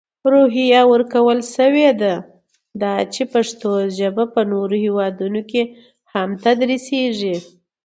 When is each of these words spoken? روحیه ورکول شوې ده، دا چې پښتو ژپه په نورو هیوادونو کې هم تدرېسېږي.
روحیه 0.33 0.81
ورکول 0.91 1.39
شوې 1.55 1.89
ده، 2.01 2.13
دا 2.81 2.93
چې 3.13 3.23
پښتو 3.33 3.71
ژپه 3.97 4.23
په 4.33 4.41
نورو 4.51 4.75
هیوادونو 4.85 5.41
کې 5.51 5.61
هم 6.13 6.29
تدرېسېږي. 6.43 7.35